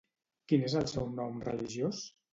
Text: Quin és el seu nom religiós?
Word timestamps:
Quin 0.51 0.63
és 0.69 0.75
el 0.81 0.89
seu 0.93 1.05
nom 1.21 1.39
religiós? 1.51 2.01